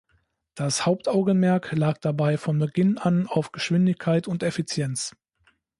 Das 0.55 0.87
Hauptaugenmerk 0.87 1.73
lag 1.73 1.99
dabei 1.99 2.39
von 2.39 2.57
Beginn 2.57 2.97
an 2.97 3.27
auf 3.27 3.51
Geschwindigkeit 3.51 4.27
und 4.27 4.41
Effizienz. 4.41 5.13